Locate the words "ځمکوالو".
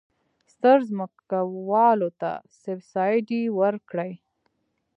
0.89-2.09